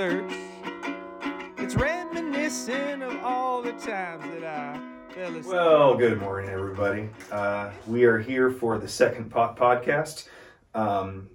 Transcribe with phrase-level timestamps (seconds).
[0.00, 0.32] search.
[1.58, 4.80] It's reminiscent of all the times that I
[5.12, 5.44] fell asleep.
[5.44, 7.10] Well, good morning, everybody.
[7.30, 10.28] Uh, we are here for the second pot podcast
[10.74, 11.28] um,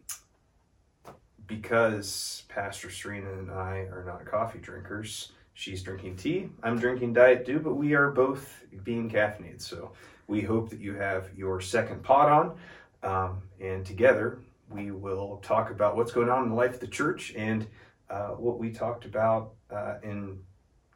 [1.46, 5.34] because Pastor Serena and I are not coffee drinkers.
[5.54, 6.50] She's drinking tea.
[6.64, 9.62] I'm drinking Diet Dew, but we are both being caffeinated.
[9.62, 9.92] So
[10.26, 12.58] we hope that you have your second pot on,
[13.04, 14.40] um, and together
[14.72, 17.68] we will talk about what's going on in the life of the church and
[18.10, 20.40] uh, what we talked about uh, in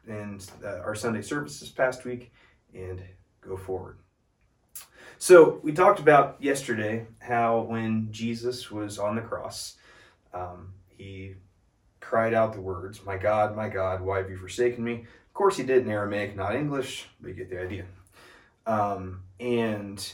[0.06, 2.32] in uh, our Sunday service this past week
[2.74, 3.02] and
[3.40, 3.98] go forward.
[5.18, 9.76] So, we talked about yesterday how when Jesus was on the cross,
[10.32, 11.34] um, he
[12.00, 14.94] cried out the words, My God, my God, why have you forsaken me?
[14.94, 17.84] Of course, he did in Aramaic, not English, but you get the idea.
[18.66, 20.12] Um, and,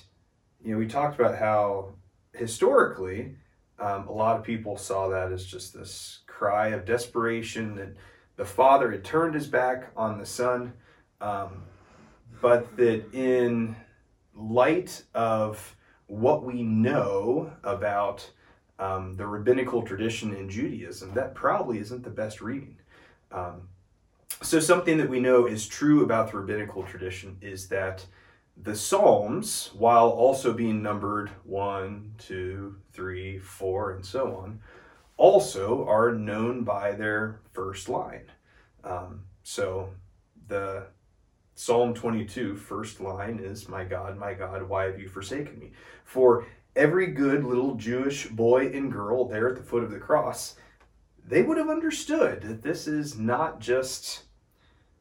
[0.62, 1.94] you know, we talked about how
[2.34, 3.36] historically,
[3.78, 7.94] um, a lot of people saw that as just this cry of desperation that
[8.36, 10.72] the father had turned his back on the son,
[11.20, 11.62] um,
[12.40, 13.76] but that in
[14.34, 15.74] light of
[16.06, 18.30] what we know about
[18.78, 22.76] um, the rabbinical tradition in Judaism, that probably isn't the best reading.
[23.32, 23.68] Um,
[24.42, 28.04] so, something that we know is true about the rabbinical tradition is that
[28.56, 34.60] the Psalms, while also being numbered one, two, three, four, and so on,
[35.16, 38.30] also are known by their first line.
[38.82, 39.90] Um, so
[40.48, 40.86] the
[41.54, 45.72] Psalm 22, first line is, My God, my God, why have you forsaken me?
[46.04, 50.56] For every good little Jewish boy and girl there at the foot of the cross,
[51.26, 54.24] they would have understood that this is not just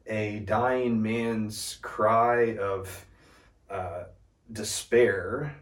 [0.06, 3.04] a dying man's cry of
[3.70, 4.04] uh,
[4.52, 5.56] despair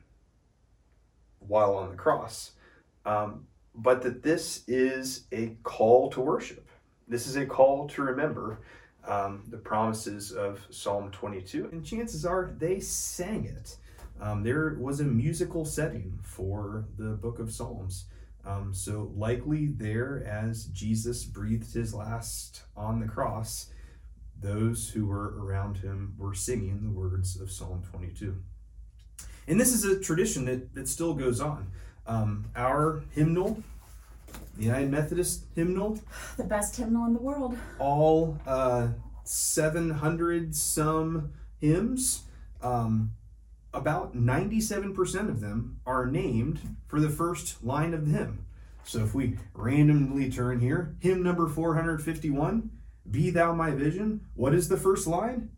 [1.39, 2.53] while on the cross,
[3.05, 6.69] um, but that this is a call to worship.
[7.07, 8.61] This is a call to remember
[9.07, 11.69] um, the promises of Psalm 22.
[11.73, 13.77] And chances are they sang it.
[14.21, 18.07] Um, there was a musical setting for the book of Psalms.
[18.47, 23.71] Um, so, likely there, as Jesus breathed his last on the cross,
[24.41, 28.37] those who were around him were singing the words of Psalm 22.
[29.47, 31.71] And this is a tradition that, that still goes on.
[32.07, 33.63] Um, our hymnal,
[34.57, 35.99] the United Methodist hymnal,
[36.37, 37.57] The best hymnal in the world.
[37.79, 38.89] all uh,
[39.25, 42.25] 700 some hymns,
[42.63, 43.13] um,
[43.73, 48.47] about 97% of them are named for the first line of the hymn.
[48.85, 52.71] So if we randomly turn here, hymn number 451,
[53.11, 55.51] Be Thou My Vision, what is the first line?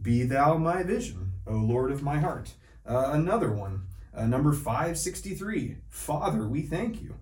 [0.00, 2.54] Be Thou My Vision, O Lord of my heart.
[2.86, 7.14] Uh, another one, uh, number 563, Father, we thank you.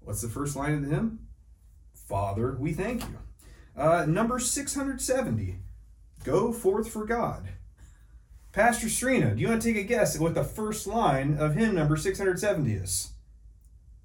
[0.00, 1.20] What's the first line of the hymn?
[1.94, 3.18] Father, we thank you.
[3.76, 5.58] Uh, number 670,
[6.24, 7.48] Go Forth for God.
[8.52, 11.54] Pastor Serena, do you want to take a guess at what the first line of
[11.56, 13.10] hymn number 670 is?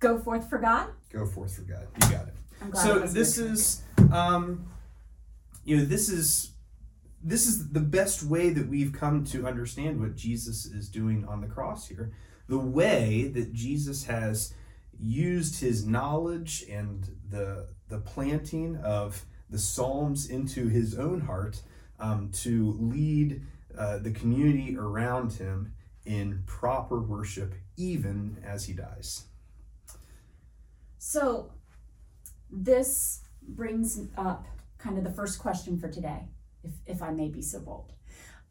[0.01, 0.89] Go forth for God.
[1.13, 1.87] Go Forth for God.
[2.03, 2.33] You got it.
[2.61, 4.65] I'm glad So this is, um,
[5.63, 6.51] you know, this is
[7.23, 11.41] this is the best way that we've come to understand what Jesus is doing on
[11.41, 12.11] the cross here.
[12.47, 14.53] The way that Jesus has
[14.99, 21.61] used his knowledge and the the planting of the Psalms into his own heart
[21.99, 23.41] um, to lead
[23.77, 25.73] uh, the community around him
[26.05, 29.25] in proper worship, even as he dies.
[30.97, 31.51] So,
[32.49, 34.45] this brings up
[34.81, 36.27] kind of the first question for today,
[36.63, 37.93] if, if I may be so bold.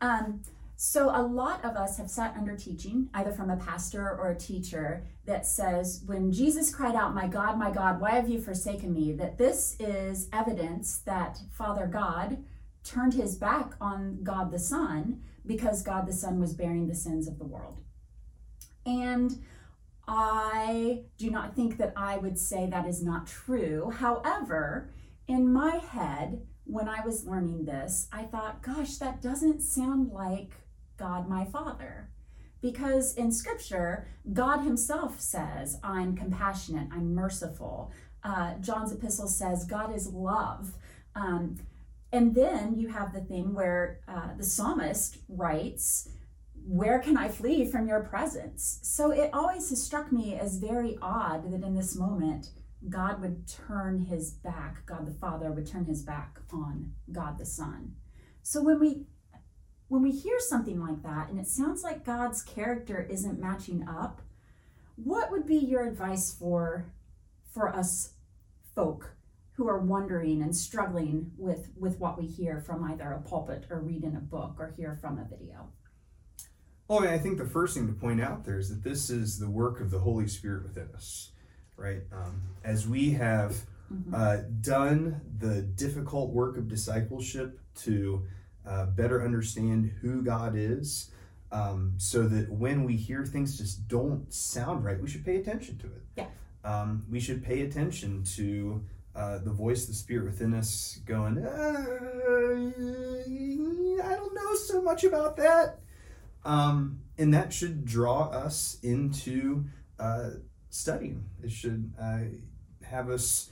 [0.00, 0.42] Um,
[0.82, 4.34] so, a lot of us have sat under teaching, either from a pastor or a
[4.34, 8.94] teacher, that says, when Jesus cried out, My God, my God, why have you forsaken
[8.94, 9.12] me?
[9.12, 12.42] that this is evidence that Father God
[12.82, 17.28] turned his back on God the Son because God the Son was bearing the sins
[17.28, 17.82] of the world.
[18.86, 19.42] And
[20.08, 23.90] I do not think that I would say that is not true.
[23.90, 24.90] However,
[25.30, 30.54] in my head, when I was learning this, I thought, gosh, that doesn't sound like
[30.96, 32.10] God my Father.
[32.60, 37.92] Because in Scripture, God Himself says, I'm compassionate, I'm merciful.
[38.24, 40.72] Uh, John's epistle says, God is love.
[41.14, 41.58] Um,
[42.12, 46.08] and then you have the thing where uh, the psalmist writes,
[46.66, 48.80] where can I flee from your presence?
[48.82, 52.50] So it always has struck me as very odd that in this moment,
[52.88, 57.46] God would turn his back, God the Father would turn his back on God the
[57.46, 57.92] Son.
[58.42, 59.06] So when we
[59.88, 64.22] when we hear something like that and it sounds like God's character isn't matching up,
[64.94, 66.86] what would be your advice for
[67.52, 68.14] for us
[68.74, 69.16] folk
[69.54, 73.80] who are wondering and struggling with with what we hear from either a pulpit or
[73.80, 75.68] read in a book or hear from a video?
[76.88, 79.50] Well, I think the first thing to point out there is that this is the
[79.50, 81.30] work of the Holy Spirit within us,
[81.80, 82.02] right?
[82.12, 84.14] Um, as we have Mhm.
[84.14, 88.24] uh, done the difficult work of discipleship to
[88.66, 91.10] uh, better understand who God is,
[91.50, 95.78] um, so that when we hear things just don't sound right, we should pay attention
[95.78, 96.02] to it.
[96.16, 96.26] Yeah.
[96.62, 98.84] Um, we should pay attention to
[99.16, 101.84] uh, the voice of the Spirit within us going, uh,
[104.04, 105.80] I don't know so much about that.
[106.44, 109.64] Um, and that should draw us into
[109.98, 110.30] uh,
[110.70, 111.24] studying.
[111.42, 112.20] It should uh,
[112.82, 113.50] have us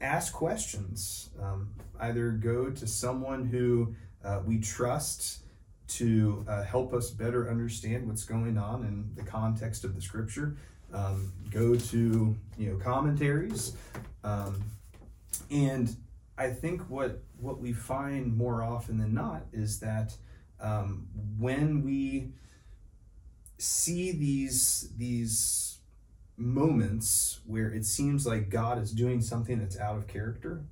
[0.00, 1.30] ask questions.
[1.40, 1.70] Um,
[2.00, 3.94] either go to someone who
[4.24, 5.38] uh, we trust
[5.88, 10.56] to uh, help us better understand what's going on in the context of the scripture.
[10.92, 13.74] Um, go to you know commentaries,
[14.24, 14.62] um,
[15.50, 15.94] and
[16.38, 20.14] I think what what we find more often than not is that
[20.60, 21.06] um,
[21.38, 22.30] when we
[23.58, 25.67] see these these
[26.38, 30.64] moments where it seems like God is doing something that's out of character,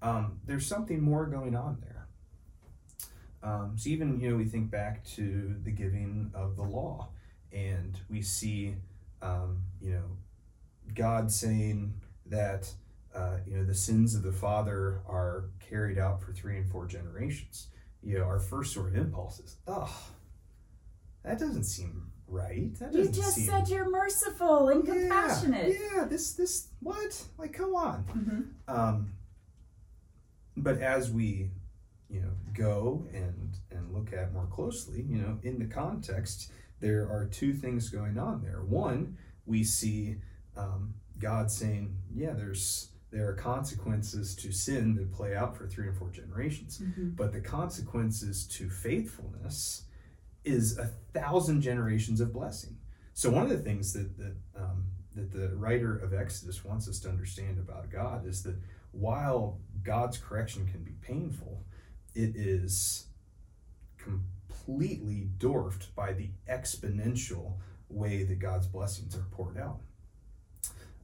[0.00, 2.06] um, there's something more going on there.
[3.42, 7.08] Um, so even you know we think back to the giving of the law,
[7.52, 8.76] and we see
[9.22, 10.16] um, you know
[10.94, 11.94] God saying
[12.26, 12.70] that
[13.14, 16.86] uh, you know the sins of the father are carried out for three and four
[16.86, 17.68] generations.
[18.02, 19.94] You know our first sort of impulse is, oh,
[21.24, 22.70] that doesn't seem right.
[22.92, 25.76] You just seem said you're merciful and yeah, compassionate.
[25.94, 27.22] Yeah, this this what?
[27.38, 28.04] Like, come on.
[28.68, 28.74] Mhm.
[28.74, 29.12] Um,
[30.56, 31.50] but as we,
[32.08, 36.50] you know, go and and look at more closely, you know, in the context,
[36.80, 38.62] there are two things going on there.
[38.62, 39.16] One,
[39.46, 40.16] we see
[40.56, 45.88] um, God saying, "Yeah, there's there are consequences to sin that play out for three
[45.88, 47.16] and four generations, Mhm.
[47.16, 49.82] but the consequences to faithfulness
[50.44, 52.76] is a thousand generations of blessing."
[53.14, 57.00] So one of the things that that um, that the writer of Exodus wants us
[57.00, 58.56] to understand about God is that
[58.92, 61.64] while God's correction can be painful,
[62.14, 63.06] it is
[63.98, 67.54] completely dwarfed by the exponential
[67.88, 69.80] way that God's blessings are poured out.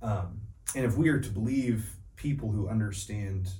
[0.02, 0.40] Um,
[0.74, 3.50] and if we are to believe people who understand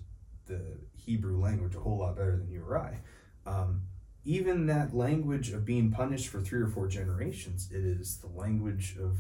[0.46, 0.61] the
[0.94, 2.99] Hebrew language a whole lot better than you or I,
[3.46, 3.82] um,
[4.26, 8.96] even that language of being punished for three or four generations, it is the language
[9.00, 9.19] of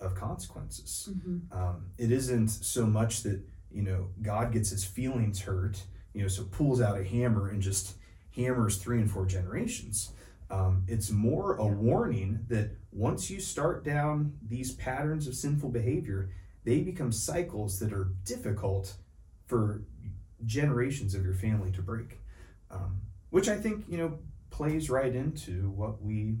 [0.00, 1.08] of consequences.
[1.12, 1.42] Mhm.
[1.56, 3.40] Um, it isn't so much that
[3.70, 7.62] you know God gets his feelings hurt, you know, so pulls out a hammer and
[7.62, 7.96] just
[8.34, 10.10] hammers three and four generations.
[10.50, 11.74] Um, it's more a Yeah.
[11.74, 16.30] warning that once you start down these patterns of sinful behavior,
[16.64, 18.96] they become cycles that are difficult
[19.46, 19.82] for
[20.44, 22.18] generations of your family to break.
[22.70, 24.18] Um, which I think you know
[24.52, 26.36] plays right into what we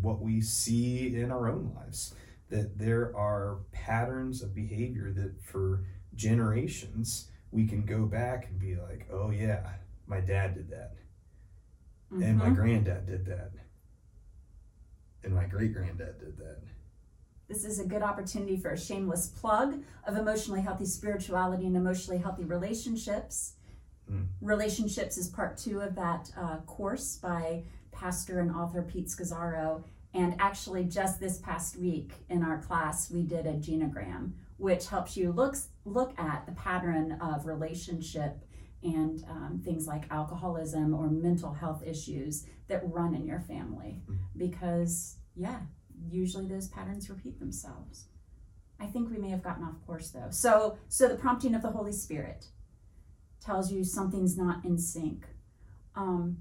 [0.00, 2.14] what we see in our own lives
[2.48, 8.76] that there are patterns of behavior that for generations we can go back and be
[8.76, 9.68] like oh yeah
[10.06, 10.92] my dad did that
[12.12, 12.54] and my Mhm.
[12.54, 13.50] granddad did that
[15.24, 16.62] and my great granddad did that
[17.48, 22.20] This is a good opportunity for a shameless plug of emotionally healthy spirituality and emotionally
[22.22, 23.56] healthy relationships.
[24.10, 24.26] Mm.
[24.40, 27.62] Relationships is part two of that uh, course by
[27.92, 29.84] pastor and author Pete Scazzero.
[30.12, 35.16] And actually, just this past week in our class, we did a genogram, which helps
[35.16, 38.44] you look look at the pattern of relationship
[38.82, 44.00] and um, things like alcoholism or mental health issues that run in your family.
[44.08, 44.18] Mm.
[44.36, 45.60] Because, yeah,
[46.08, 48.06] usually those patterns repeat themselves.
[48.80, 50.30] I think we may have gotten off course though.
[50.30, 52.46] So, so the prompting of the Holy Spirit
[53.44, 55.26] tells you something's not in sync.
[55.94, 56.38] Um,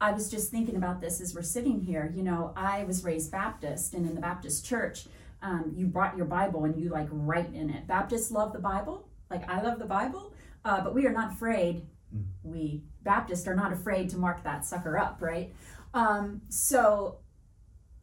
[0.00, 2.12] I was just thinking about this as we're sitting here.
[2.14, 5.06] You know, I was raised Baptist, and in the Baptist church,
[5.42, 7.86] um, you brought your Bible and you like write in it.
[7.86, 10.32] Baptists love the Bible, like I love the Bible,
[10.64, 11.86] uh, but we are not afraid.
[12.14, 12.24] Mm.
[12.42, 15.54] We Baptists are not afraid to mark that sucker up, right?
[15.94, 17.18] Um, so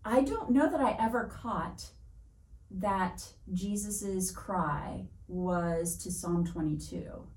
[0.03, 1.85] I don't know that I ever caught
[2.71, 7.27] that Jesus's cry was to Psalm 22.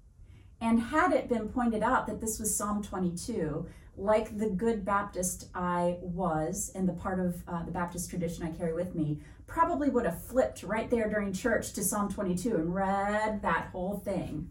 [0.60, 3.66] And had it been pointed out that this was Psalm 22,
[3.96, 8.50] like the good Baptist I was, and the part of uh, the Baptist tradition I
[8.50, 12.74] carry with me, probably would have flipped right there during church to Psalm 22 and
[12.74, 14.50] read that whole thing,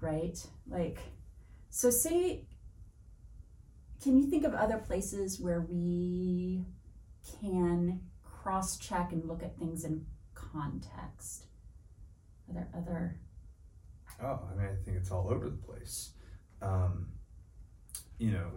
[0.00, 0.44] right?
[0.68, 0.98] Like,
[1.70, 2.46] so say,
[4.02, 6.66] can you think of other places where we
[7.40, 11.46] can cross check and look at things in context?
[12.48, 13.16] Are there other
[14.22, 16.10] Oh, I mean, I think it's all over the place.
[16.62, 17.08] Um,
[18.18, 18.50] you know,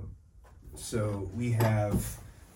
[0.75, 2.05] so we have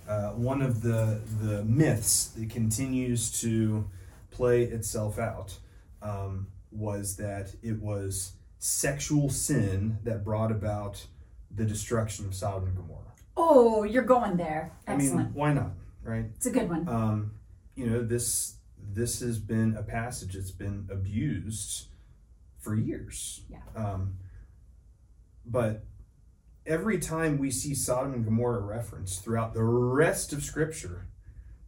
[0.08, 3.90] uh, one of the the myths that continues to
[4.30, 5.58] play itself out
[6.02, 11.06] um, was that it was sexual sin that brought about
[11.54, 13.00] the destruction of Sodom and Gomorrah.
[13.36, 14.72] Oh, you're going there.
[14.88, 15.18] I Excellent.
[15.30, 15.72] mean, why not,
[16.04, 16.26] right?
[16.36, 16.88] it's a good one.
[16.88, 17.32] um,
[17.76, 18.56] you know this
[18.94, 21.88] this has been a passage that's been abused
[22.60, 23.60] for years Yeah.
[23.76, 24.18] um,
[25.46, 25.84] but
[26.66, 31.08] every time we see sodom and gomorrah referenced throughout the rest of scripture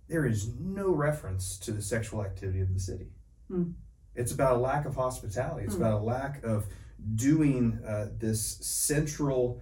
[0.08, 3.08] there is no reference to the sexual activity of the city
[3.48, 3.72] Hmm.
[4.16, 5.82] it's about a lack of hospitality it's Hmm.
[5.82, 6.68] about a lack of
[7.16, 9.62] doing uh, this central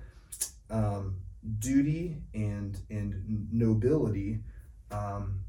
[0.69, 1.15] um,
[1.59, 4.43] duty and and nobility
[4.91, 5.39] um,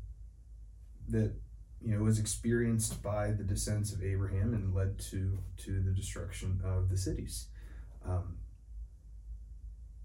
[1.09, 1.33] that
[1.85, 6.61] you know was experienced by the descendants of Abraham and led to to the destruction
[6.65, 7.49] of the cities.
[8.05, 8.39] Um,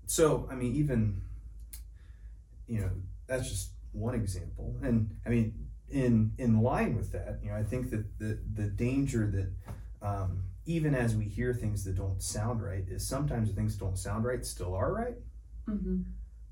[0.06, 1.22] so I mean, even
[2.68, 2.90] you know
[3.28, 7.64] that's just one example, and I mean in in line with that, you know, I
[7.64, 12.62] think that the the danger that um, even as we hear things that don't sound
[12.62, 15.16] right is sometimes the things that don't sound right still are right.
[15.66, 16.02] Hmm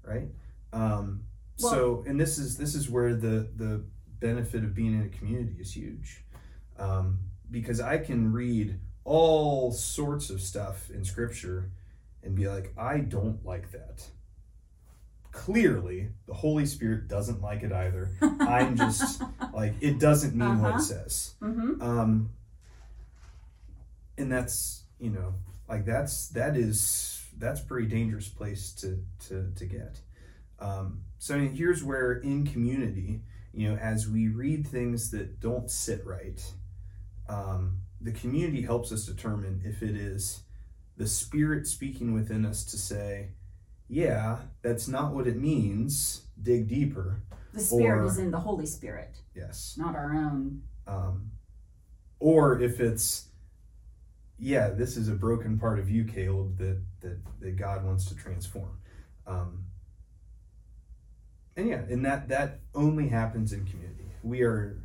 [0.06, 0.28] right?
[0.72, 1.24] Um,
[1.62, 3.84] Well- so and this is this is where the the
[4.20, 6.24] benefit of being in a community is huge.
[6.78, 7.20] Um,
[7.52, 11.70] because i can read all sorts of stuff in scripture
[12.24, 14.04] and be like i don't like that.
[15.32, 18.10] Clearly the holy spirit doesn't like it either.
[18.40, 19.22] I'm just
[19.54, 20.80] like it doesn't mean what Uh-huh.
[20.80, 21.36] it says.
[21.40, 22.30] Hmm um
[24.18, 25.34] and that's you know
[25.68, 30.00] like that's that is that's a pretty dangerous place to to to get.
[30.60, 33.22] Um so I mean, here's where in community
[33.56, 36.44] you know as we read things that don't sit right
[37.30, 40.42] um the community helps us determine if it is
[40.98, 43.30] the spirit speaking within us to say
[43.88, 47.22] yeah that's not what it means dig deeper
[47.54, 50.62] The Spirit Or- is in the Holy Spirit, yes not our own.
[50.88, 51.32] um,
[52.20, 53.30] or if it's
[54.38, 58.16] yeah this is a broken part of you caleb that that, that god wants to
[58.16, 58.78] transform
[59.28, 59.64] um,
[61.56, 64.06] and yeah and that that only happens in community.
[64.24, 64.82] We are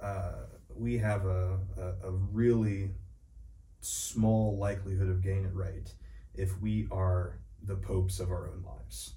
[0.00, 2.90] uh, we have a, a, a really
[3.80, 5.92] small likelihood of getting it right
[6.34, 9.14] if we are the popes of our own lives.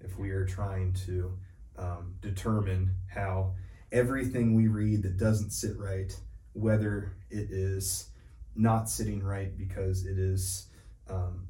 [0.00, 1.38] If we are trying to
[1.78, 3.54] um, determine how
[3.92, 6.14] everything we read that doesn't sit right,
[6.52, 8.10] whether it is
[8.54, 10.68] not sitting right because it is
[11.08, 11.46] um,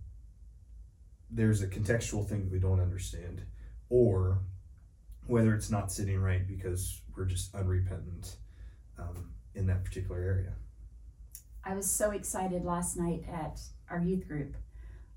[1.30, 3.42] there's a contextual thing that we don't understand,
[3.88, 4.40] or
[5.26, 8.36] whether it's not sitting right because we're just unrepentant
[8.98, 10.52] um, in that particular area.
[11.64, 14.56] I was so excited last night at our youth group.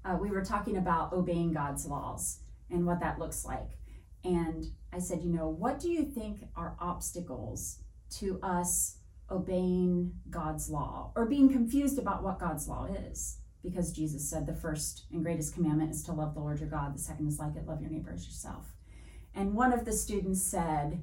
[0.04, 2.40] Uh, we were talking about obeying God's laws
[2.72, 3.78] and what that looks like.
[4.24, 7.80] And I said, you know, what do you think are obstacles
[8.18, 8.98] to us
[9.30, 13.38] obeying God's law or being confused about what God's law is?
[13.62, 16.96] Because Jesus said the first and greatest commandment is to love the Lord your God,
[16.96, 18.66] the second is like it, love your neighbor as yourself.
[19.36, 21.02] And one of the students said,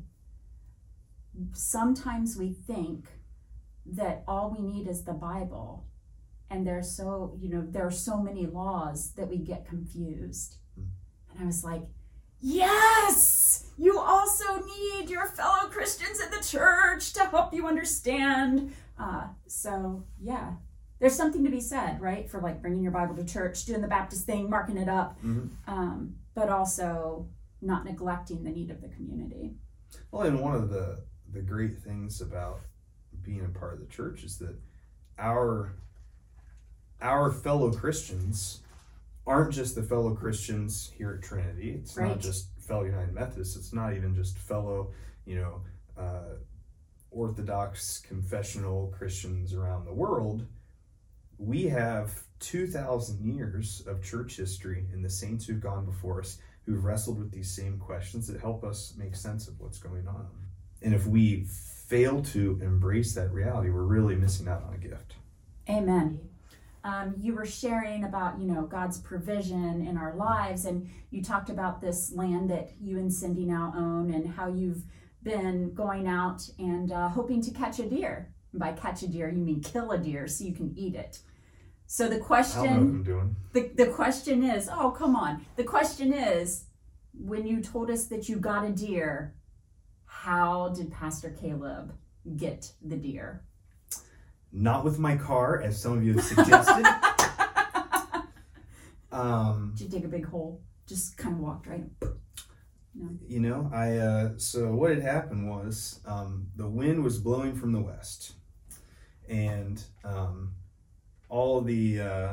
[1.53, 3.07] sometimes we think
[3.85, 5.87] that all we need is the Bible.
[6.51, 10.57] And there's so, you know, there are so many laws that we get confused.
[10.79, 10.87] Mm.
[11.33, 11.83] And I was like,
[12.41, 18.73] yes, you also need your fellow Christians in the church to help you understand.
[18.99, 20.53] Uh, so, yeah,
[21.01, 22.31] there's something to be said, right?
[22.31, 25.51] For like bringing your Bible to church, doing the Baptist thing, marking it up, Mhm.
[25.67, 27.27] um, but also
[27.67, 29.55] not neglecting the need of the community.
[30.11, 32.61] Well, and one of the the great things about
[33.23, 34.57] being a part of the church is that
[35.19, 35.73] our
[37.01, 38.63] our fellow Christians
[39.27, 41.73] aren't just the fellow Christians here at Trinity.
[41.73, 42.09] It's Right.
[42.09, 43.57] not just fellow United Methodists.
[43.57, 44.93] It's not even just fellow,
[45.25, 45.63] you know,
[46.01, 46.37] uh,
[47.11, 50.47] Orthodox confessional Christians around the world.
[51.39, 56.85] We have 2,000 years of church history and the saints who've gone before us who've
[56.85, 60.29] wrestled with these same questions that help us make sense of what's going on.
[60.83, 61.47] And if we
[61.87, 65.15] fail to embrace that reality, we're really missing out on a gift.
[65.71, 66.21] Amen.
[66.85, 71.51] Um, you were sharing about you know God's provision in our lives, and you talked
[71.51, 74.83] about this land that you and Cindy now own, and how you've
[75.23, 78.33] been going out and uh, hoping to catch a deer.
[78.55, 81.19] By catch a deer, you mean kill a deer so you can eat it.
[81.87, 85.65] So the I don't know what question, the, the question is, oh come on, the
[85.65, 86.65] question is,
[87.13, 89.35] when you told us that you got a deer,
[90.05, 91.95] how did Pastor Caleb
[92.37, 93.43] get the deer?
[94.57, 96.83] not with my car, as some of you have suggested.
[99.13, 100.63] um, Did you dig a big hole?
[100.87, 101.85] Just kind of walked right.
[103.29, 107.73] you know, I uh, so what had happened was um, the wind was blowing from
[107.73, 108.33] the west,
[109.29, 110.55] and um,
[111.29, 112.33] all the uh,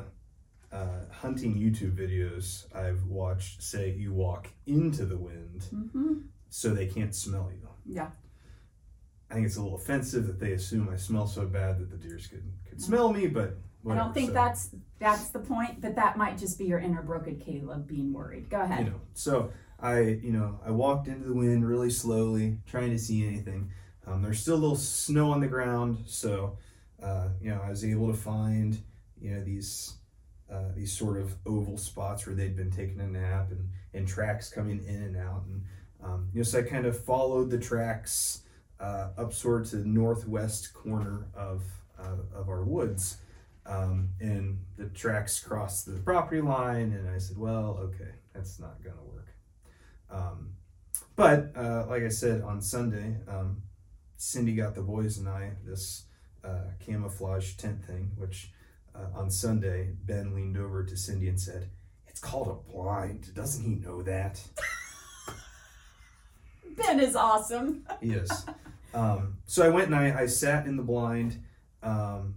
[0.71, 6.13] uh, hunting YouTube videos I've watched say you walk into the wind Mm-hmm.
[6.49, 7.67] so they can't smell you.
[7.85, 8.09] Yeah.
[9.29, 11.97] I think it's a little offensive that they assume I smell so bad that the
[11.97, 13.57] deers could could smell me, but
[13.89, 14.69] I don't think So, that's
[14.99, 18.49] that's the point, but that might just be your inner broken Caleb being worried.
[18.49, 18.85] Go ahead.
[18.85, 19.01] you know.
[19.13, 23.71] So I, you know, I walked into the wind really slowly, trying to see anything.
[24.07, 26.57] Um, there's still a little snow on the ground, so
[27.03, 28.81] uh, you know, I was able to find,
[29.19, 29.97] you know, these
[30.51, 34.49] uh, these sort of oval spots where they'd been taking a nap and and tracks
[34.49, 35.63] coming in and out, and
[36.03, 38.43] um, you know, so I kind of followed the tracks
[38.79, 41.63] uh, up sort to the northwest corner of
[41.99, 43.17] uh, of our woods.
[43.65, 48.83] Um, and the tracks crossed the property line, and I said, "Well, okay, that's not
[48.83, 49.27] gonna work."
[50.09, 50.53] Um,
[51.15, 53.61] but uh, like I said on Sunday, um,
[54.17, 56.05] Cindy got the boys and I this
[56.43, 58.51] uh, camouflage tent thing, which
[58.95, 61.69] uh, on Sunday Ben leaned over to Cindy and said,
[62.07, 63.33] "It's called a blind.
[63.33, 64.41] Doesn't he know that?"
[66.75, 67.85] Ben is awesome.
[68.01, 68.45] Yes.
[68.93, 71.41] Um, so I went and I, I sat in the blind,
[71.81, 72.35] um,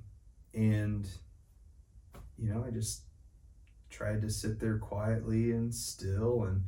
[0.54, 1.06] and
[2.38, 3.02] you know I just
[3.90, 6.44] tried to sit there quietly and still.
[6.44, 6.64] And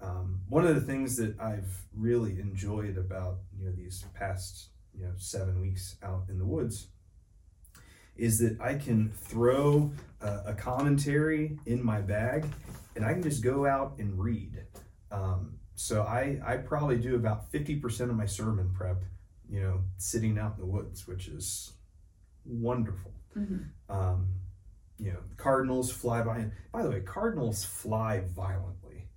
[0.00, 5.04] um, one of the things that I've really enjoyed about you know these past you
[5.04, 6.88] know seven weeks out in the woods
[8.16, 12.46] is that I can throw uh, a commentary in my bag
[12.94, 14.64] and I can just go out and read.
[15.10, 19.02] Um, so I, I probably do about 50% of my sermon prep,
[19.48, 21.72] you know, sitting out in the woods, which is
[22.44, 23.12] wonderful.
[23.36, 23.68] Mhm.
[23.88, 24.28] Um,
[24.98, 26.50] you know, cardinals fly by.
[26.70, 29.08] By the way, cardinals fly violently.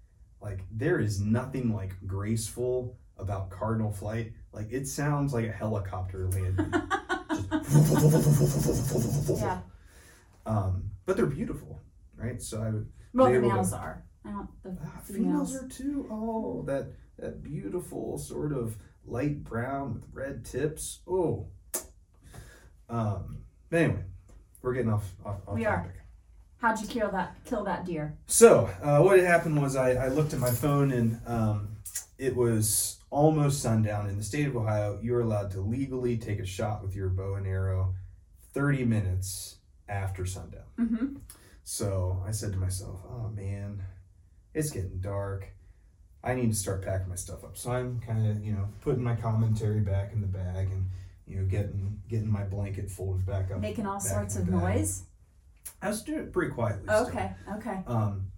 [0.42, 4.34] Like there is nothing like graceful about cardinal flight.
[4.56, 6.72] Like it sounds like a helicopter landing.
[9.38, 9.60] Yeah.
[10.46, 11.82] um, but they're beautiful,
[12.16, 12.42] right?
[12.42, 14.04] So I would Well, the able to- males are.
[14.24, 14.50] I don't.
[14.64, 15.52] The Ah, females.
[15.52, 16.08] females are too.
[16.10, 16.88] Oh, that
[17.20, 21.02] that beautiful sort of light brown with red tips.
[21.08, 21.48] Oh.
[22.90, 23.40] Um.
[23.72, 24.04] Anyway,
[24.62, 25.94] we're getting off off, off We are.
[26.58, 27.36] How'd you kill that?
[27.46, 28.18] Kill that deer?
[28.28, 31.76] So uh, what had happened was I, I looked at my phone and um,
[32.18, 34.10] it was almost sundown.
[34.10, 37.36] In the state of Ohio, you're allowed to legally take a shot with your bow
[37.36, 37.96] and arrow
[38.54, 39.56] 30 minutes
[39.88, 40.66] after sundown.
[40.78, 41.06] Mm-hmm.
[41.64, 43.82] So I said to myself, oh man,
[44.54, 45.48] it's getting dark.
[46.26, 47.58] I need to start packing my stuff up.
[47.58, 50.90] So I'm kind of, you know, putting my commentary back in the bag and,
[51.26, 53.62] you know, getting getting my blanket folded back up.
[53.62, 54.56] Making all sorts of bag.
[54.56, 55.04] noise.
[55.82, 56.84] I was doing it pretty quietly.
[56.84, 57.08] still.
[57.08, 57.32] Okay.
[57.58, 57.80] Okay.
[57.88, 58.32] Um,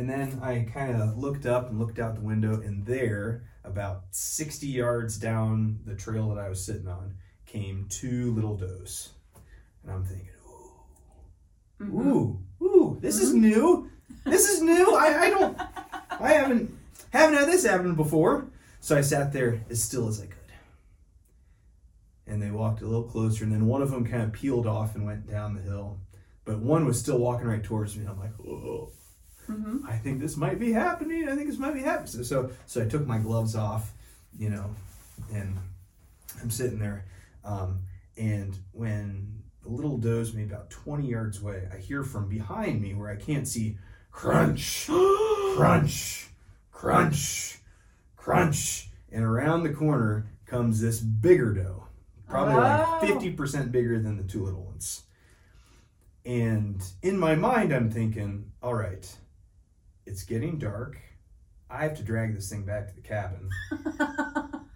[0.00, 4.04] and then I kind of looked up and looked out the window, and there, about
[4.12, 9.10] 60 yards down the trail that I was sitting on, came two little does.
[9.82, 12.06] And I'm thinking, ooh, Mhm.
[12.06, 13.90] Ooh, ooh, this is new.
[14.24, 14.96] This is new.
[14.96, 15.58] I, I don't,
[16.18, 16.74] I haven't,
[17.10, 18.46] haven't had this happen before.
[18.80, 20.36] So I sat there as still as I could.
[22.26, 24.94] And they walked a little closer, and then one of them kind of peeled off
[24.94, 25.98] and went down the hill.
[26.46, 28.06] But one was still walking right towards me.
[28.06, 28.92] And I'm like, oh,
[29.50, 29.84] Mhm.
[29.88, 31.28] I think this might be happening.
[31.28, 32.06] I think this might be happening.
[32.08, 33.92] So, so, so I took my gloves off,
[34.38, 34.74] you know,
[35.32, 35.56] and
[36.40, 37.04] I'm sitting there.
[37.44, 37.80] Um,
[38.16, 42.94] and when the little doe's maybe about 20 yards away, I hear from behind me
[42.94, 43.78] where I can't see
[44.10, 44.86] crunch,
[45.56, 46.28] crunch,
[46.72, 47.58] crunch,
[48.16, 48.90] crunch.
[49.12, 51.84] And around the corner comes this bigger doe,
[52.28, 52.58] probably Oh.
[52.58, 55.02] like 50% bigger than the two little ones.
[56.24, 59.16] And in my mind, I'm thinking, all right,
[60.10, 60.98] it's getting dark.
[61.70, 63.48] I have to drag this thing back to the cabin.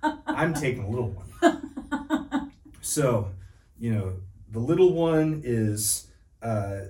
[0.27, 2.53] I'm taking a little one.
[2.81, 3.31] So,
[3.79, 4.15] you know,
[4.51, 6.07] the little one is
[6.43, 6.81] uh,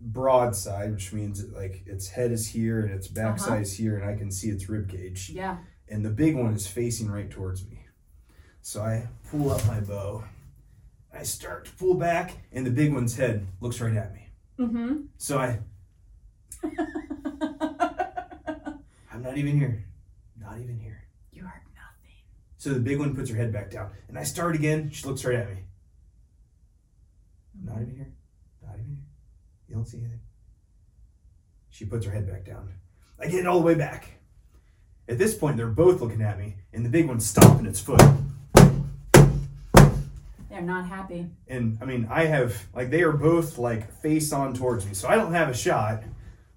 [0.00, 3.60] broadside, which means that, like its head is here and its backside Uh-huh.
[3.62, 5.30] is here, and I can see its rib cage.
[5.30, 5.56] yeah.
[5.88, 7.80] And the big one is facing right towards me.
[8.62, 10.24] So I pull up my bow.
[11.12, 14.28] I start to pull back, and the big one's head looks right at me.
[14.58, 14.94] Mm-hmm.
[15.18, 15.60] So I,
[19.24, 19.86] not even here.
[20.38, 21.02] Not even here.
[21.32, 22.14] you are nothing.
[22.58, 24.90] So the big one puts her head back down, and I start again.
[24.90, 25.60] She looks right at me.
[27.64, 28.12] Not even here.
[28.62, 29.04] Not even here.
[29.66, 30.20] You don't see anything.
[31.70, 32.74] She puts her head back down.
[33.18, 34.20] I get it all the way back.
[35.08, 38.02] At this point, they're both looking at me, and the big one's stomping its foot.
[40.50, 41.30] They're not happy.
[41.48, 45.08] And I mean, I have like they are both like face on towards me, so
[45.08, 46.02] I don't have a shot.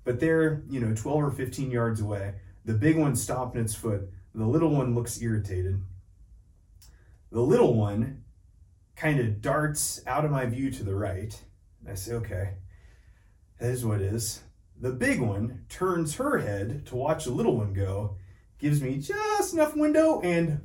[0.04, 2.34] But they're you know 12 or 15 yards away.
[2.68, 4.10] The big one stomping its foot.
[4.36, 5.82] The little one looks irritated.
[7.32, 8.26] The little one
[8.98, 11.34] kind of darts out of my view to the right.
[11.90, 12.56] I say, okay,
[13.58, 14.42] that is what it is.
[14.82, 18.18] The big one turns her head to watch the little one go,
[18.60, 20.60] gives me just enough window and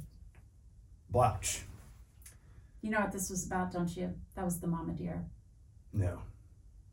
[1.14, 1.60] blouch.
[2.80, 4.12] You know what this was about, don't you?
[4.34, 5.24] That was the mama deer.
[5.92, 6.20] No.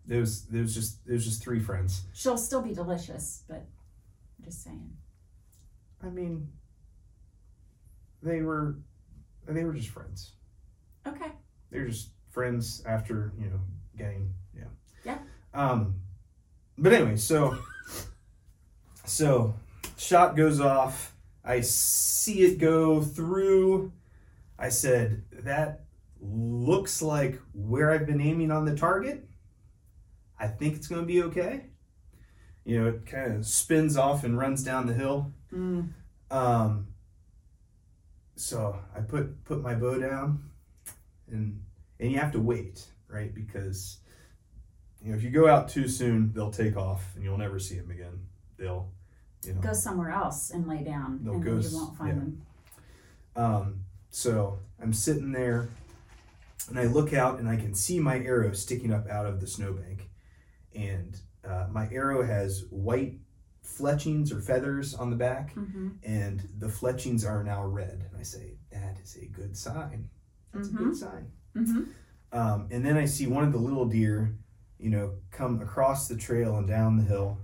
[0.08, 2.04] It was it was just it was just three friends.
[2.14, 3.66] She'll still be delicious, but
[4.38, 4.99] I'm just saying.
[6.04, 6.50] I mean
[8.22, 8.78] they were
[9.48, 10.34] they were just friends.
[11.08, 11.32] Okay.
[11.72, 13.60] They were just friends after, you know,
[13.98, 14.64] getting yeah.
[15.04, 15.18] Yeah.
[15.54, 15.96] Um
[16.78, 17.58] but anyway, so
[19.06, 19.54] so
[19.98, 21.16] shot goes off.
[21.44, 23.92] I see it go through.
[24.58, 25.86] I said, that
[26.22, 29.28] looks like where I've been aiming on the target.
[30.38, 31.66] I think it's going to be okay.
[32.66, 35.34] You know, it kind of spins off and runs down the hill.
[35.54, 35.90] Mm.
[36.32, 36.88] Um,
[38.36, 40.44] so I put put my bow down,
[41.30, 41.62] and
[42.00, 43.34] and you have to wait, right?
[43.34, 43.98] Because
[45.02, 47.78] you know if you go out too soon, they'll take off, and you'll never see
[47.78, 48.20] them again.
[48.58, 48.92] They'll,
[49.46, 52.16] you know, Go somewhere else and lay down, They'll and go you won't find yeah.
[52.16, 52.42] them.
[53.36, 55.70] Um, so I'm sitting there
[56.70, 59.48] and I look out and I can see my arrow sticking up out of the
[59.48, 60.10] snowbank.
[60.76, 63.20] And uh, my arrow has white
[63.78, 68.06] fletchings or feathers on the back, hmm and the fletchings are now red.
[68.10, 70.10] And I say, That is a good sign.
[70.54, 70.78] That's a Mhm.
[70.78, 71.32] good sign.
[71.54, 71.84] hmm
[72.32, 74.36] Um, and then I see one of the little deer,
[74.78, 77.40] you know, come across the trail and down the hill.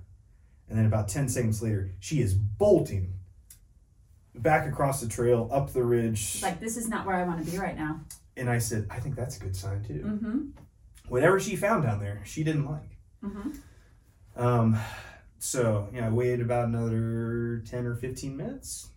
[0.70, 3.14] And then about 10 seconds later, she is bolting
[4.36, 6.42] back across the trail, up the ridge.
[6.42, 8.02] Like this is not where I want to be right now.
[8.38, 10.04] And I said, I think that's a good sign too.
[10.06, 10.40] Mm-hmm.
[11.08, 12.98] Whatever she found down there, she didn't like.
[13.24, 13.50] Mm-hmm.
[14.36, 14.78] Um,
[15.46, 18.90] so, yeah, I waited about another 10 or 15 minutes.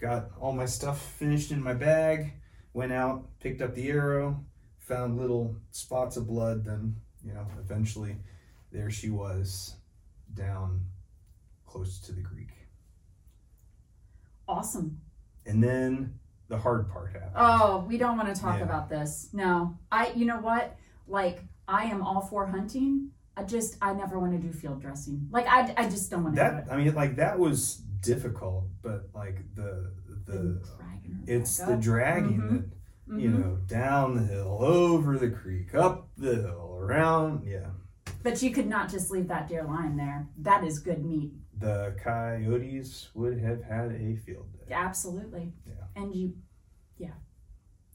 [0.00, 2.32] Got all my stuff finished in my bag,
[2.72, 4.44] went out, picked up the arrow,
[4.78, 6.64] found little spots of blood.
[6.64, 8.16] Then, you know, eventually
[8.70, 9.74] there she was
[10.34, 10.84] down
[11.66, 12.50] close to the creek.
[14.46, 15.00] Awesome.
[15.46, 17.32] And then the hard part happened.
[17.36, 18.64] Oh, we don't want to talk Yeah.
[18.64, 19.30] about this.
[19.32, 20.10] No, I.
[20.12, 20.76] You know what?
[21.06, 23.10] Like I am all for hunting.
[23.38, 25.28] I just I never want to do field dressing.
[25.30, 26.70] Like I, I just don't want to do that it.
[26.72, 29.92] I mean, like that was difficult, but like the
[30.24, 30.60] the
[31.26, 31.80] it's the up.
[31.80, 32.70] dragging Mhm.
[33.06, 33.38] that you Mhm.
[33.44, 37.44] know down the hill, over the creek, up the hill, around.
[37.46, 37.70] Yeah,
[38.22, 40.28] But you could not just leave that deer lying there.
[40.38, 41.32] That is good meat.
[41.60, 44.72] the coyotes would have had a field day.
[44.72, 45.52] Absolutely.
[45.66, 45.72] Yeah.
[45.96, 46.34] And you,
[46.98, 47.14] yeah.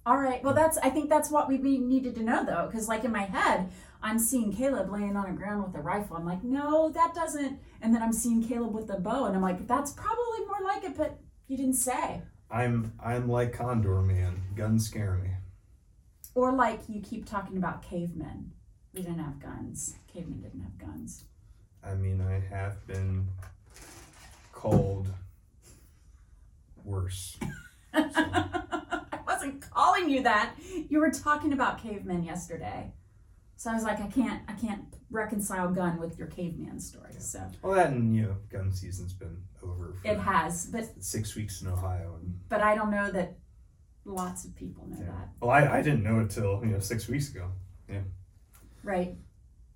[0.05, 0.43] All right.
[0.43, 0.77] Well, that's.
[0.79, 3.69] I think that's what we needed to know though, because like in my head,
[4.01, 6.17] I'm seeing Caleb laying on the ground with a rifle.
[6.17, 7.59] I'm like, no, that doesn't.
[7.81, 10.83] And then I'm seeing Caleb with the bow, and I'm like, that's probably more like
[10.83, 12.21] it, but you didn't say.
[12.51, 14.41] I'm I'm like Condor Man.
[14.55, 15.29] Guns scare me.
[16.35, 18.51] Or like you keep talking about cavemen.
[18.93, 19.95] We didn't have guns.
[20.13, 21.23] Cavemen didn't have guns.
[21.83, 23.27] I mean, I have been
[24.51, 25.09] called
[26.83, 27.37] worse.
[27.93, 28.82] I
[29.43, 30.55] wasn't calling you that.
[30.89, 32.93] You were talking about cavemen yesterday.
[33.55, 37.13] So I was like, I can't, I can't reconcile gun with your caveman story.
[37.19, 41.35] So Well, that and you know, gun season's been over for it has, but six
[41.35, 43.37] weeks in Ohio, and but I don't know that
[44.05, 45.05] lots of people know Yeah.
[45.05, 47.51] that, well, I, I didn't know it till you know six weeks ago.
[47.87, 48.01] Yeah.
[48.83, 49.15] Right?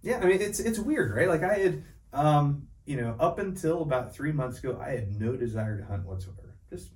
[0.02, 1.30] Yeah, I mean it's it's weird, right?
[1.30, 5.38] Like I had, um, you know, up until about three months ago, I had no
[5.38, 6.56] desire to hunt whatsoever.
[6.70, 6.92] Just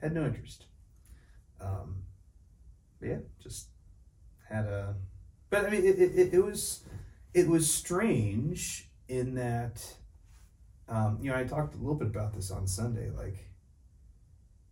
[0.00, 0.66] had no interest.
[1.60, 2.02] Um,
[3.00, 3.68] yeah, just
[4.48, 4.94] had a.
[5.50, 6.84] But I mean, it, it, it, was
[7.32, 9.84] it was strange in that,
[10.88, 13.10] um, you know, I talked a little bit about this on Sunday.
[13.10, 13.50] Like,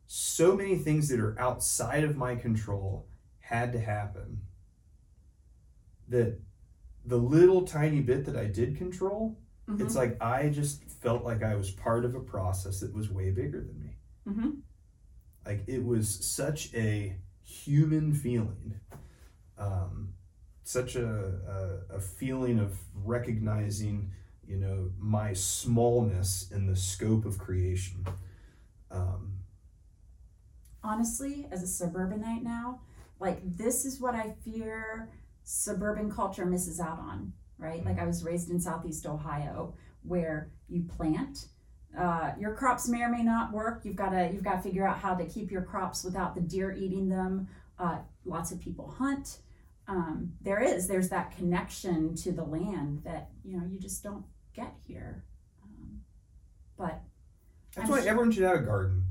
[0.06, 3.06] so many things that are outside of my control
[3.40, 4.42] had to happen.
[6.08, 6.40] That
[7.04, 9.80] the little tiny bit that I did control, Mhm.
[9.80, 13.30] it's like I just felt like I was part of a process that was way
[13.30, 13.96] bigger than me.
[14.26, 14.62] Mhm.
[15.44, 18.80] Like it was such a human feeling,
[19.58, 20.14] um,
[20.62, 21.06] such a,
[21.90, 24.12] a a feeling of recognizing,
[24.46, 28.06] you know, my smallness in the scope of creation.
[28.90, 29.38] Um,
[30.84, 32.80] honestly, as a suburbanite now,
[33.18, 35.08] like this is what I fear
[35.44, 37.84] suburban culture misses out on, right?
[37.84, 41.46] Like I was raised in Southeast Ohio where you plant.
[41.98, 43.82] Uh, your crops may or may not work.
[43.84, 46.40] You've got to you've got to figure out how to keep your crops without the
[46.40, 49.38] deer eating them Uh, lots of people hunt.
[49.88, 54.24] Um, there is there's that connection to the land that you know you just don't
[54.54, 55.24] get here.
[55.64, 56.00] Um,
[56.78, 57.02] but
[57.74, 59.04] That's I'm why su- everyone should have a garden,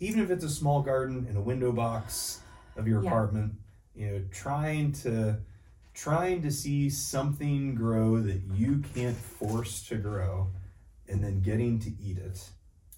[0.00, 2.40] even if it's a small garden in a window box
[2.76, 3.10] of your Yeah.
[3.10, 3.52] apartment.
[3.94, 5.38] You know, trying to
[5.92, 10.48] trying to see something grow that you can't force to grow,
[11.08, 12.50] and then getting to eat it.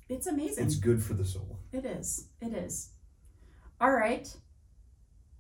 [0.09, 0.65] it's amazing.
[0.67, 1.59] It's good for the soul.
[1.73, 2.29] It is.
[2.41, 2.91] It is.
[3.81, 4.35] All right.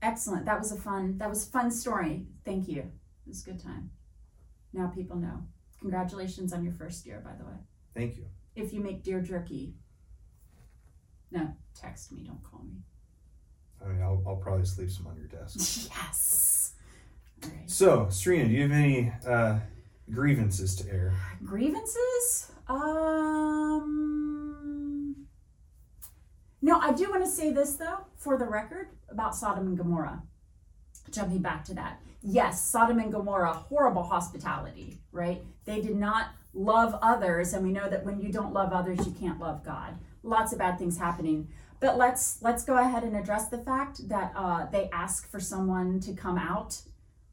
[0.03, 0.45] Excellent.
[0.47, 1.19] That was a fun.
[1.19, 2.27] That was a fun story.
[2.45, 2.81] Thank you.
[2.81, 3.91] It was a good time.
[4.73, 5.43] Now people know.
[5.81, 7.57] Congratulations on your first deer, by the way.
[7.95, 8.27] Thank you.
[8.55, 9.75] If you make deer jerky,
[11.31, 12.23] no, text me.
[12.25, 12.83] Don't call me.
[13.85, 15.91] I mean, I'll, I'll probably just leave some on your desk.
[15.97, 16.75] Yes.
[17.45, 17.71] All right.
[17.71, 19.59] So, Serena, do you have any uh,
[20.11, 21.13] grievances to air?
[21.45, 22.51] Grievances?
[22.69, 24.17] Um.
[26.63, 30.23] No, I do want to say this though, for the record, about Sodom and Gomorrah.
[31.11, 32.01] Jumping back to that.
[32.23, 35.43] Yes, Sodom and Gomorrah, horrible hospitality, right?
[35.65, 39.13] They did not love others, and we know that when you don't love others, you
[39.13, 39.97] can't love God.
[40.25, 41.49] Lots of bad things happening.
[41.79, 46.01] But let's let's go ahead and address the fact that uh, they ask for someone
[46.01, 46.81] to come out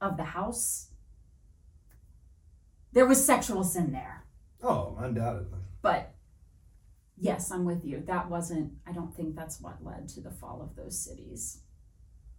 [0.01, 0.89] of the house.
[2.91, 4.22] There was sexual sin there.
[4.63, 5.59] Oh, undoubtedly.
[5.81, 6.13] But
[7.17, 8.01] yes, I'm with you.
[8.05, 11.59] That wasn't, I don't think that's what led to the fall of those cities.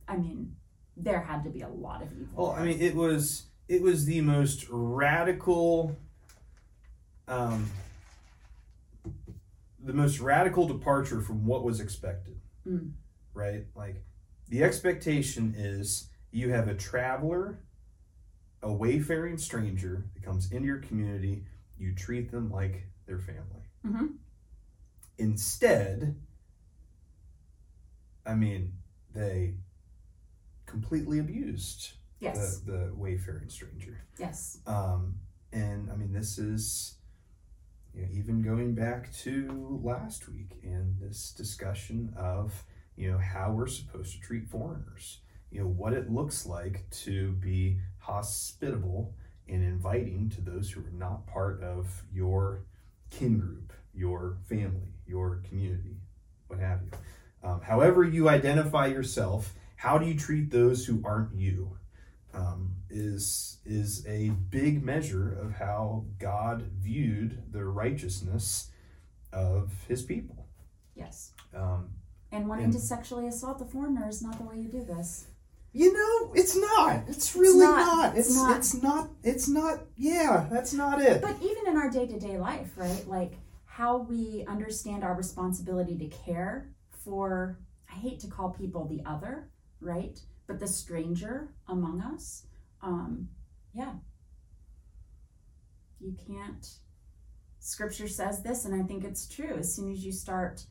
[0.09, 0.57] I mean,
[0.97, 2.29] there had to be a lot of evil.
[2.35, 5.97] Well, I mean, it was it was the most radical,
[7.27, 7.71] um,
[9.83, 12.39] the most radical departure from what was expected.
[12.69, 12.93] Mm.
[13.33, 13.97] Right, like
[14.49, 17.59] the expectation is you have a traveler,
[18.63, 21.45] a wayfaring stranger that comes into your community.
[21.85, 23.63] You treat them like their family.
[23.85, 24.15] Mhm.
[25.19, 26.17] Instead,
[28.27, 28.73] I mean,
[29.13, 29.55] they
[30.67, 34.01] completely abused yes, the, the wayfaring stranger.
[34.19, 35.17] yes, Um,
[35.53, 36.97] and I mean, this is
[37.93, 42.65] you know, even going back to last week and this discussion of
[42.97, 45.21] you know how we're supposed to treat foreigners.
[45.51, 49.15] You know what it looks like to be hospitable
[49.49, 52.65] and inviting to those who are not part of your
[53.11, 55.97] kin group, your family, your community,
[56.49, 56.91] what have you.
[57.43, 61.77] Um, however you identify yourself, how do you treat those who aren't you?
[62.33, 68.73] um, is is a big measure of how God viewed the righteousness
[69.33, 70.49] of His people.
[70.97, 71.33] yes.
[71.55, 71.91] Um,
[72.33, 75.29] And wanting And- to sexually assault the foreigner is not the way you do this.
[75.75, 77.03] You know, it's not.
[77.09, 77.77] It's really not.
[77.77, 78.17] not.
[78.17, 78.57] It's It's not.
[78.57, 79.11] it's not.
[79.25, 79.81] It's not.
[79.97, 81.21] Yeah, that's not it.
[81.21, 83.05] But even in our day to day life, right?
[83.09, 83.33] Like
[83.67, 86.71] how we understand our responsibility to care
[87.05, 87.59] for,
[87.93, 90.17] I hate to call people the other, right?
[90.47, 92.47] But the stranger among us.
[92.81, 93.29] Um,
[93.73, 93.95] yeah.
[95.99, 96.69] You can't,
[97.59, 99.57] scripture says this, and I think it's true.
[99.59, 100.67] As soon as you start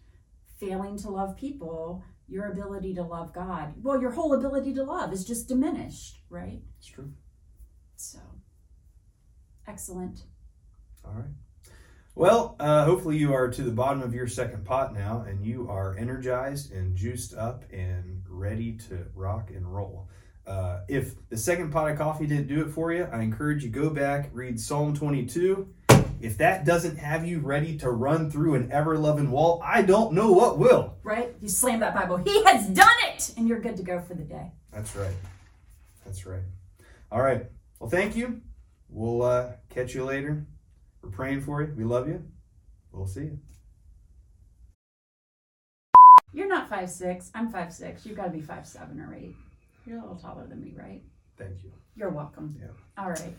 [0.65, 5.13] failing to love people, your ability to love God, well, your whole ability to love
[5.13, 6.62] is just diminished, right?
[6.78, 7.12] It's true.
[7.95, 8.19] So,
[9.67, 10.23] excellent.
[11.06, 11.30] All right.
[12.15, 15.67] Well, uh, hopefully you are to the bottom of your second pot now, and you
[15.69, 20.10] are energized and juiced up and ready to rock and roll.
[20.45, 23.69] Uh, if the second pot of coffee didn't do it for you, I encourage you
[23.69, 25.73] go back, read Psalm 22.
[26.23, 30.13] If that doesn't have you ready to run through an ever loving wall, I don't
[30.13, 30.95] know what will.
[31.03, 31.36] right?
[31.41, 34.23] You slam that Bible, He has done it, and you're good to go for the
[34.23, 34.53] day.
[34.71, 35.12] That's right.
[36.05, 36.43] That's right.
[37.12, 37.47] All right.
[37.77, 38.39] Well, thank you.
[38.88, 40.45] We'll uh, catch you later.
[41.01, 41.73] We're praying for you.
[41.75, 42.23] We love you.
[42.93, 43.39] We'll see you.
[46.31, 47.31] You're not five six.
[47.36, 48.05] I'm five six.
[48.05, 49.36] You've got to be five seven or eight.
[49.86, 51.03] You're a little taller than me, right?
[51.38, 51.73] Thank you.
[51.97, 52.55] You're welcome.
[52.62, 52.67] Yeah.
[52.97, 53.36] All right.